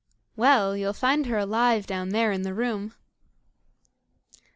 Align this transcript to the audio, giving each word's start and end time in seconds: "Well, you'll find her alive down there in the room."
"Well, 0.35 0.75
you'll 0.75 0.93
find 0.93 1.27
her 1.27 1.37
alive 1.37 1.85
down 1.85 2.09
there 2.09 2.31
in 2.31 2.41
the 2.41 2.55
room." 2.55 2.95